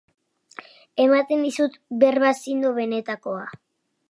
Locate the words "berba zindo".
2.05-2.73